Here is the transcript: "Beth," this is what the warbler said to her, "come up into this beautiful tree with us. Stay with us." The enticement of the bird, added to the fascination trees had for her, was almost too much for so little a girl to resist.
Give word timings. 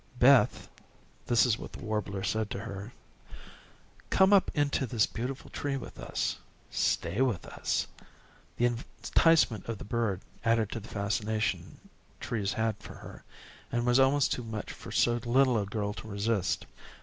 "Beth," 0.17 0.67
this 1.27 1.45
is 1.45 1.59
what 1.59 1.73
the 1.73 1.83
warbler 1.85 2.23
said 2.23 2.49
to 2.49 2.61
her, 2.61 2.91
"come 4.09 4.33
up 4.33 4.49
into 4.55 4.87
this 4.87 5.05
beautiful 5.05 5.51
tree 5.51 5.77
with 5.77 5.99
us. 5.99 6.39
Stay 6.71 7.21
with 7.21 7.45
us." 7.45 7.85
The 8.57 8.65
enticement 8.65 9.67
of 9.67 9.77
the 9.77 9.83
bird, 9.83 10.21
added 10.43 10.71
to 10.71 10.79
the 10.79 10.89
fascination 10.89 11.77
trees 12.19 12.53
had 12.53 12.77
for 12.79 12.95
her, 12.95 13.23
was 13.71 13.99
almost 13.99 14.31
too 14.33 14.43
much 14.43 14.71
for 14.73 14.91
so 14.91 15.17
little 15.23 15.59
a 15.59 15.67
girl 15.67 15.93
to 15.93 16.07
resist. 16.07 16.65